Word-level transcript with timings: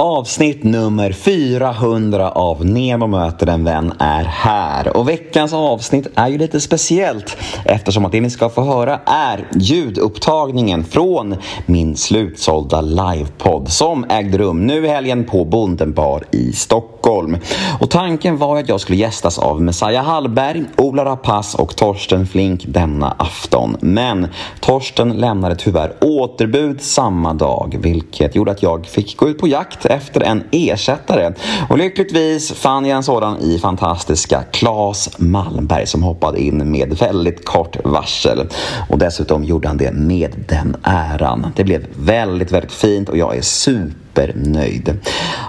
Avsnitt 0.00 0.64
nummer 0.64 1.12
400 1.12 2.30
av 2.30 2.64
Nemo 2.66 3.06
möter 3.06 3.46
en 3.46 3.64
vän 3.64 3.92
är 3.98 4.24
här. 4.24 4.96
Och 4.96 5.08
veckans 5.08 5.52
avsnitt 5.52 6.06
är 6.14 6.28
ju 6.28 6.38
lite 6.38 6.60
speciellt 6.60 7.36
eftersom 7.64 8.04
att 8.04 8.12
det 8.12 8.20
ni 8.20 8.30
ska 8.30 8.48
få 8.48 8.62
höra 8.62 9.00
är 9.06 9.46
ljudupptagningen 9.54 10.84
från 10.84 11.36
min 11.66 11.96
slutsålda 11.96 12.80
livepodd 12.80 13.68
som 13.68 14.06
ägde 14.10 14.38
rum 14.38 14.66
nu 14.66 14.84
i 14.84 14.88
helgen 14.88 15.24
på 15.24 15.44
Bondenbar 15.44 16.24
i 16.30 16.52
Stockholm. 16.52 17.36
Och 17.80 17.90
tanken 17.90 18.36
var 18.36 18.58
att 18.58 18.68
jag 18.68 18.80
skulle 18.80 18.98
gästas 18.98 19.38
av 19.38 19.62
Messiah 19.62 20.04
Hallberg, 20.04 20.64
Ola 20.76 21.04
Rapace 21.04 21.58
och 21.58 21.76
Torsten 21.76 22.26
Flink 22.26 22.64
denna 22.66 23.14
afton. 23.18 23.76
Men 23.80 24.28
Torsten 24.60 25.12
lämnade 25.12 25.56
tyvärr 25.56 25.92
återbud 26.00 26.82
samma 26.82 27.34
dag 27.34 27.76
vilket 27.80 28.34
gjorde 28.34 28.50
att 28.50 28.62
jag 28.62 28.86
fick 28.86 29.16
gå 29.16 29.28
ut 29.28 29.38
på 29.38 29.48
jakt 29.48 29.87
efter 29.88 30.20
en 30.20 30.44
ersättare. 30.50 31.32
Och 31.68 31.78
lyckligtvis 31.78 32.52
fann 32.52 32.86
jag 32.86 32.96
en 32.96 33.02
sådan 33.02 33.40
i 33.40 33.58
fantastiska 33.58 34.42
Claes 34.50 35.18
Malmberg 35.18 35.86
som 35.86 36.02
hoppade 36.02 36.40
in 36.40 36.70
med 36.70 36.98
väldigt 36.98 37.44
kort 37.44 37.76
varsel. 37.84 38.48
Och 38.88 38.98
dessutom 38.98 39.44
gjorde 39.44 39.68
han 39.68 39.76
det 39.76 39.92
med 39.92 40.44
den 40.48 40.76
äran. 40.82 41.46
Det 41.56 41.64
blev 41.64 41.86
väldigt, 41.98 42.52
väldigt 42.52 42.72
fint 42.72 43.08
och 43.08 43.16
jag 43.16 43.36
är 43.36 43.42
supernöjd. 43.42 44.98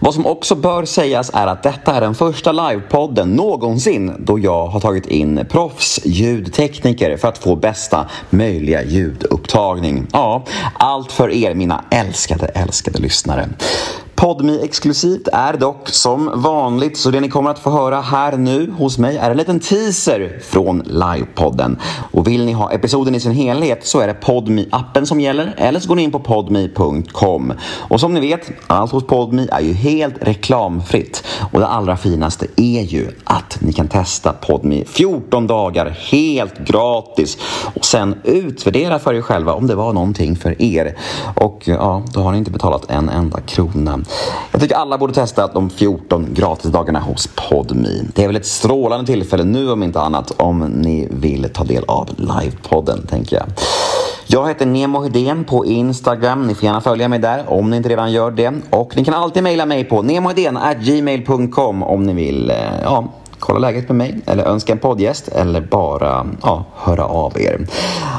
Vad 0.00 0.14
som 0.14 0.26
också 0.26 0.54
bör 0.54 0.84
sägas 0.84 1.30
är 1.34 1.46
att 1.46 1.62
detta 1.62 1.94
är 1.94 2.00
den 2.00 2.14
första 2.14 2.52
livepodden 2.52 3.30
någonsin 3.30 4.14
då 4.18 4.38
jag 4.38 4.66
har 4.66 4.80
tagit 4.80 5.06
in 5.06 5.46
proffsljudtekniker 5.48 7.16
för 7.16 7.28
att 7.28 7.38
få 7.38 7.56
bästa 7.56 8.06
möjliga 8.30 8.84
ljudupptagning. 8.84 10.06
Ja, 10.12 10.44
allt 10.74 11.12
för 11.12 11.30
er 11.30 11.54
mina 11.54 11.84
älskade, 11.90 12.46
älskade 12.46 12.98
lyssnare. 12.98 13.48
Podmi 14.16 14.60
exklusivt 14.64 15.28
är 15.32 15.56
dock 15.56 15.88
som 15.88 16.30
vanligt 16.34 16.98
så 16.98 17.10
det 17.10 17.20
ni 17.20 17.28
kommer 17.28 17.50
att 17.50 17.58
få 17.58 17.70
höra 17.70 18.00
här 18.00 18.36
nu 18.36 18.70
hos 18.70 18.98
mig 18.98 19.16
är 19.16 19.30
en 19.30 19.36
liten 19.36 19.60
teaser 19.60 20.40
från 20.42 20.78
livepodden. 20.78 21.78
Och 22.12 22.26
vill 22.26 22.44
ni 22.44 22.52
ha 22.52 22.72
episoden 22.72 23.14
i 23.14 23.20
sin 23.20 23.32
helhet 23.32 23.86
så 23.86 24.00
är 24.00 24.06
det 24.06 24.14
podmi 24.14 24.68
appen 24.72 25.06
som 25.06 25.20
gäller 25.20 25.54
eller 25.56 25.80
så 25.80 25.88
går 25.88 25.96
ni 25.96 26.02
in 26.02 26.10
på 26.10 26.18
podmi.com. 26.18 27.52
Och 27.88 28.00
som 28.00 28.14
ni 28.14 28.20
vet, 28.20 28.50
allt 28.66 28.92
hos 28.92 29.06
Podmi 29.06 29.48
är 29.52 29.60
ju 29.60 29.72
helt 29.72 30.14
reklamfritt 30.20 31.24
och 31.52 31.60
det 31.60 31.66
allra 31.66 31.96
finaste 31.96 32.46
är 32.56 32.82
ju 32.82 33.10
att 33.24 33.58
ni 33.60 33.72
kan 33.72 33.88
testa 33.88 34.32
Podmi 34.32 34.84
14 34.86 35.46
dagar 35.46 35.96
helt 36.10 36.58
gratis 36.58 37.38
och 37.74 37.84
sen 37.84 38.14
utvärdera 38.24 38.98
för 38.98 39.14
er 39.14 39.22
själva 39.22 39.52
om 39.52 39.66
det 39.66 39.74
var 39.74 39.92
någonting 39.92 40.36
för 40.36 40.62
er. 40.62 40.96
Och 41.34 41.62
ja, 41.64 42.02
då 42.14 42.20
har 42.20 42.32
ni 42.32 42.38
inte 42.38 42.50
betalat 42.50 42.90
en 42.90 43.08
enda 43.08 43.40
krona. 43.40 44.00
Jag 44.52 44.60
tycker 44.60 44.76
alla 44.76 44.98
borde 44.98 45.12
testa 45.12 45.46
de 45.46 45.70
14 45.70 46.26
gratisdagarna 46.34 47.00
hos 47.00 47.28
Podmi. 47.50 48.08
Det 48.14 48.24
är 48.24 48.26
väl 48.26 48.36
ett 48.36 48.46
strålande 48.46 49.06
tillfälle 49.06 49.44
nu 49.44 49.70
om 49.70 49.82
inte 49.82 50.00
annat 50.00 50.32
om 50.36 50.58
ni 50.58 51.08
vill 51.10 51.48
ta 51.52 51.64
del 51.64 51.84
av 51.88 52.10
livepodden 52.16 53.06
tänker 53.06 53.36
jag. 53.36 53.46
Jag 54.28 54.48
heter 54.48 54.66
Nemo 54.66 55.02
Hedén 55.02 55.44
på 55.44 55.66
Instagram. 55.66 56.46
Ni 56.46 56.54
får 56.54 56.64
gärna 56.64 56.80
följa 56.80 57.08
mig 57.08 57.18
där 57.18 57.44
om 57.46 57.70
ni 57.70 57.76
inte 57.76 57.88
redan 57.88 58.12
gör 58.12 58.30
det. 58.30 58.52
Och 58.70 58.96
ni 58.96 59.04
kan 59.04 59.14
alltid 59.14 59.42
mejla 59.42 59.66
mig 59.66 59.84
på 59.84 60.02
gmail.com 60.80 61.82
om 61.82 62.02
ni 62.02 62.12
vill 62.12 62.50
eh, 62.50 62.56
ja, 62.82 63.12
kolla 63.38 63.58
läget 63.58 63.88
med 63.88 63.96
mig 63.96 64.20
eller 64.26 64.44
önska 64.44 64.72
en 64.72 64.78
poddgäst 64.78 65.28
eller 65.28 65.60
bara 65.60 66.26
ja, 66.42 66.64
höra 66.74 67.04
av 67.04 67.40
er. 67.40 67.66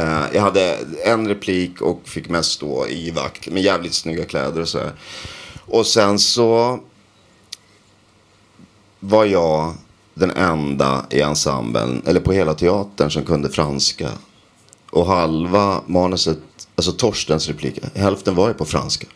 Eh, 0.00 0.24
jag 0.32 0.42
hade 0.42 0.78
en 1.04 1.28
replik 1.28 1.80
och 1.80 2.00
fick 2.04 2.28
mest 2.28 2.50
stå 2.50 2.86
i 2.86 3.10
vakt 3.10 3.48
med 3.48 3.62
jävligt 3.62 3.94
snygga 3.94 4.24
kläder 4.24 4.60
och 4.60 4.68
så 4.68 4.78
här. 4.78 4.92
Och 5.66 5.86
sen 5.86 6.18
så 6.18 6.78
var 9.00 9.24
jag 9.24 9.74
den 10.14 10.30
enda 10.30 11.06
i 11.10 11.20
ensemblen, 11.20 12.02
eller 12.06 12.20
på 12.20 12.32
hela 12.32 12.54
teatern, 12.54 13.10
som 13.10 13.24
kunde 13.24 13.50
franska. 13.50 14.08
Och 14.92 15.06
halva 15.06 15.82
manuset, 15.86 16.38
alltså 16.74 16.92
Torstens 16.92 17.48
replik, 17.48 17.78
hälften 17.94 18.34
var 18.34 18.48
ju 18.48 18.54
på 18.54 18.64
franska. 18.64 19.06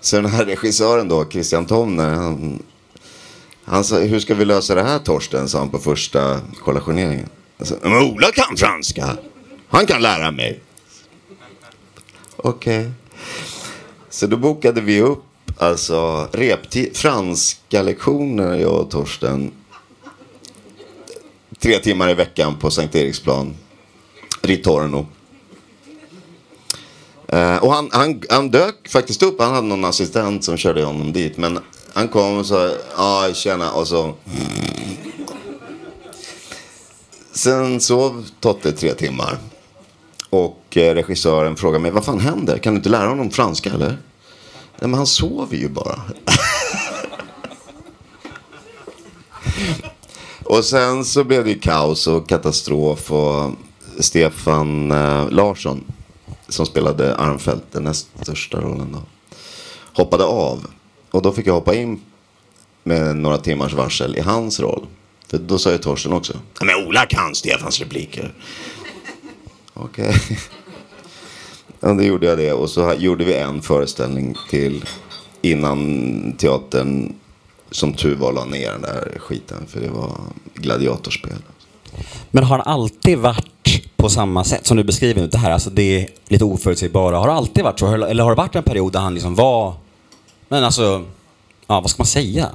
Så 0.00 0.16
den 0.16 0.26
här 0.26 0.44
regissören 0.44 1.08
då, 1.08 1.30
Christian 1.30 1.66
Tomner, 1.66 2.14
han, 2.14 2.62
han 3.64 3.84
sa, 3.84 3.98
hur 3.98 4.20
ska 4.20 4.34
vi 4.34 4.44
lösa 4.44 4.74
det 4.74 4.82
här 4.82 4.98
Torsten, 4.98 5.48
sa 5.48 5.58
han 5.58 5.70
på 5.70 5.78
första 5.78 6.40
kollationeringen. 6.64 7.28
Alltså, 7.58 7.78
Men 7.82 7.92
Ola 7.92 8.30
kan 8.30 8.56
franska, 8.56 9.16
han 9.68 9.86
kan 9.86 10.02
lära 10.02 10.30
mig. 10.30 10.60
Okej. 12.36 12.90
Så 14.10 14.26
då 14.26 14.36
bokade 14.36 14.80
vi 14.80 15.00
upp 15.00 15.24
alltså 15.56 16.28
franska 16.94 17.82
lektioner, 17.82 18.54
jag 18.54 18.80
och 18.80 18.90
Torsten. 18.90 19.52
Tre 21.58 21.78
timmar 21.78 22.10
i 22.10 22.14
veckan 22.14 22.58
på 22.58 22.70
Sankt 22.70 22.94
Eriksplan. 22.94 23.54
Ritorno. 24.42 25.06
Eh, 27.28 27.56
och 27.56 27.72
han, 27.72 27.88
han, 27.92 28.22
han 28.30 28.50
dök 28.50 28.88
faktiskt 28.88 29.22
upp. 29.22 29.40
Han 29.40 29.54
hade 29.54 29.66
någon 29.66 29.84
assistent 29.84 30.44
som 30.44 30.56
körde 30.56 30.84
honom 30.84 31.12
dit. 31.12 31.36
Men 31.36 31.58
han 31.92 32.08
kom 32.08 32.38
och 32.38 32.46
sa, 32.46 32.70
ja 32.96 33.28
tjena. 33.34 33.72
Och 33.72 33.88
så. 33.88 34.14
Sen 37.32 37.80
sov 37.80 38.28
Totte 38.40 38.72
tre 38.72 38.94
timmar. 38.94 39.38
Och 40.30 40.76
eh, 40.76 40.94
regissören 40.94 41.56
frågade 41.56 41.82
mig, 41.82 41.90
vad 41.90 42.04
fan 42.04 42.20
händer? 42.20 42.58
Kan 42.58 42.72
du 42.72 42.76
inte 42.76 42.88
lära 42.88 43.08
honom 43.08 43.30
franska 43.30 43.70
eller? 43.70 43.98
Nej 44.80 44.90
men 44.90 44.94
han 44.94 45.06
sover 45.06 45.56
ju 45.56 45.68
bara. 45.68 46.02
och 50.44 50.64
sen 50.64 51.04
så 51.04 51.24
blev 51.24 51.44
det 51.44 51.50
ju 51.50 51.58
kaos 51.58 52.06
och 52.06 52.28
katastrof. 52.28 53.12
Och 53.12 53.52
Stefan 53.98 54.90
eh, 54.90 55.30
Larsson, 55.30 55.84
som 56.48 56.66
spelade 56.66 57.16
Armfelt, 57.16 57.72
den 57.72 57.84
näst 57.84 58.08
största 58.22 58.60
rollen 58.60 58.92
då, 58.92 59.02
hoppade 59.92 60.24
av. 60.24 60.66
Och 61.10 61.22
då 61.22 61.32
fick 61.32 61.46
jag 61.46 61.54
hoppa 61.54 61.74
in 61.74 62.00
med 62.84 63.16
några 63.16 63.38
timmars 63.38 63.72
varsel 63.72 64.16
i 64.16 64.20
hans 64.20 64.60
roll. 64.60 64.86
För 65.26 65.38
då 65.38 65.58
sa 65.58 65.72
ju 65.72 65.78
Torsten 65.78 66.12
också, 66.12 66.38
men 66.60 66.86
Ola 66.86 67.06
kan 67.06 67.34
Stefans 67.34 67.80
repliker. 67.80 68.34
Okej. 69.74 70.14
Ja, 71.80 71.92
då 71.92 72.02
gjorde 72.02 72.26
jag 72.26 72.38
det. 72.38 72.52
Och 72.52 72.70
så 72.70 72.94
gjorde 72.98 73.24
vi 73.24 73.34
en 73.34 73.62
föreställning 73.62 74.34
till 74.50 74.84
innan 75.42 76.32
teatern 76.38 77.14
som 77.70 77.92
tur 77.92 78.16
var 78.16 78.32
la 78.32 78.44
ner 78.44 78.72
den 78.72 78.82
där 78.82 79.18
skiten. 79.18 79.66
För 79.66 79.80
det 79.80 79.88
var 79.88 80.16
gladiatorspel. 80.54 81.38
Men 82.30 82.44
har 82.44 82.58
han 82.58 82.66
alltid 82.66 83.18
varit 83.18 83.46
på 84.08 84.12
samma 84.12 84.44
sätt 84.44 84.66
som 84.66 84.76
du 84.76 84.84
beskriver 84.84 85.20
nu? 85.20 85.26
Det 85.26 85.38
här, 85.38 85.50
alltså 85.50 85.70
det 85.70 86.02
är 86.02 86.08
lite 86.28 86.44
oförutsägbara. 86.44 87.18
Har 87.18 87.26
det 87.26 87.32
alltid 87.32 87.64
varit 87.64 87.78
så? 87.78 87.86
Eller 87.86 88.24
har 88.24 88.30
det 88.30 88.36
varit 88.36 88.54
en 88.54 88.62
period 88.62 88.92
där 88.92 89.00
han 89.00 89.14
liksom 89.14 89.34
var... 89.34 89.74
Men 90.48 90.64
alltså, 90.64 91.04
ja 91.66 91.80
vad 91.80 91.90
ska 91.90 92.00
man 92.00 92.06
säga? 92.06 92.48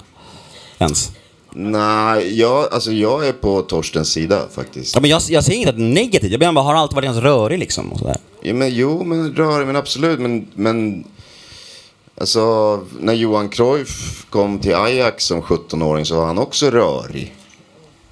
Ens? 0.79 1.11
Nej, 1.51 2.39
jag, 2.39 2.73
alltså 2.73 2.91
jag 2.91 3.27
är 3.27 3.33
på 3.33 3.61
Torstens 3.61 4.11
sida 4.11 4.41
faktiskt. 4.51 4.95
Ja, 4.95 5.01
men 5.01 5.09
jag, 5.09 5.21
jag 5.29 5.43
det 5.43 5.63
är 5.63 5.73
negativt. 5.73 6.31
Jag 6.31 6.39
menar 6.39 6.53
bara, 6.53 6.65
har 6.65 6.75
alltid 6.75 6.95
varit 6.95 7.05
ganska 7.05 7.23
rörig 7.23 7.59
liksom? 7.59 7.91
Och 7.91 7.99
sådär? 7.99 8.17
Ja, 8.41 8.53
men, 8.53 8.75
jo, 8.75 9.03
men 9.03 9.35
rörig, 9.35 9.67
men 9.67 9.75
absolut. 9.75 10.19
Men, 10.19 10.47
men 10.53 11.07
alltså, 12.17 12.79
när 12.99 13.13
Johan 13.13 13.49
Cruyff 13.49 14.25
kom 14.29 14.59
till 14.59 14.75
Ajax 14.75 15.25
som 15.25 15.41
17-åring 15.41 16.05
så 16.05 16.15
var 16.15 16.25
han 16.25 16.37
också 16.37 16.69
rörig. 16.69 17.35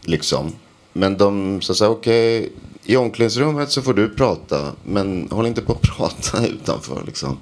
Liksom. 0.01 0.53
Men 0.93 1.17
de 1.17 1.61
sa 1.61 1.73
så 1.73 1.83
här, 1.83 1.91
okej, 1.91 2.51
i 2.91 2.97
omklädningsrummet 2.97 3.71
så 3.71 3.81
får 3.81 3.93
du 3.93 4.09
prata. 4.09 4.71
Men 4.83 5.27
håll 5.31 5.45
inte 5.45 5.61
på 5.61 5.71
att 5.71 5.81
prata 5.97 6.47
utanför 6.47 7.03
liksom. 7.05 7.37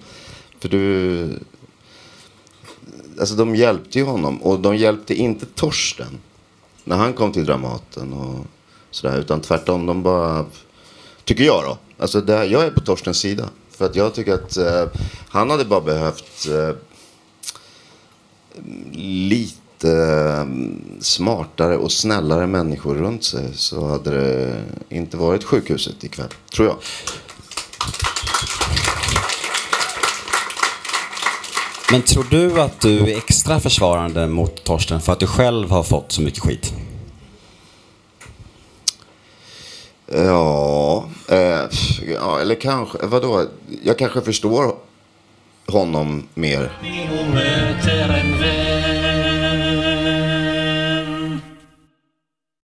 För 0.59 0.69
du... 0.69 1.39
Alltså 3.19 3.35
de 3.35 3.55
hjälpte 3.55 3.99
ju 3.99 4.05
honom. 4.05 4.43
Och 4.43 4.59
de 4.59 4.75
hjälpte 4.75 5.15
inte 5.15 5.45
Torsten. 5.45 6.19
När 6.83 6.97
han 6.97 7.13
kom 7.13 7.31
till 7.31 7.45
Dramaten 7.45 8.13
och 8.13 8.45
sådär. 8.91 9.19
Utan 9.19 9.41
tvärtom, 9.41 9.85
de 9.85 10.03
bara... 10.03 10.45
Tycker 11.23 11.43
jag 11.43 11.63
då. 11.63 11.77
Alltså 11.99 12.21
det, 12.21 12.45
jag 12.45 12.63
är 12.63 12.71
på 12.71 12.79
Torstens 12.79 13.17
sida. 13.17 13.49
För 13.69 13.85
att 13.85 13.95
jag 13.95 14.13
tycker 14.13 14.33
att 14.33 14.57
eh, 14.57 14.85
han 15.29 15.49
hade 15.49 15.65
bara 15.65 15.81
behövt 15.81 16.47
eh, 16.47 16.75
lite 18.93 19.68
eh, 19.83 20.45
smartare 20.99 21.77
och 21.77 21.91
snällare 21.91 22.47
människor 22.47 22.95
runt 22.95 23.23
sig. 23.23 23.53
Så 23.53 23.87
hade 23.87 24.11
det 24.11 24.63
inte 24.89 25.17
varit 25.17 25.43
sjukhuset 25.43 26.03
ikväll, 26.03 26.29
tror 26.53 26.67
jag. 26.67 26.77
Men 31.91 32.01
tror 32.01 32.25
du 32.29 32.61
att 32.61 32.81
du 32.81 32.99
är 32.99 33.17
extra 33.17 33.59
försvarande 33.59 34.27
mot 34.27 34.63
Torsten 34.63 35.01
för 35.01 35.13
att 35.13 35.19
du 35.19 35.27
själv 35.27 35.69
har 35.69 35.83
fått 35.83 36.11
så 36.11 36.21
mycket 36.21 36.39
skit? 36.39 36.73
Ja, 40.11 41.09
eh, 41.27 41.61
ja 42.19 42.39
eller 42.41 42.55
kanske, 42.55 42.97
vadå? 43.05 43.45
Jag 43.83 43.97
kanske 43.97 44.21
förstår 44.21 44.75
honom 45.67 46.27
mer. 46.33 46.71